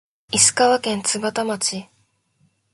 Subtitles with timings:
[0.31, 1.85] 石川県津幡町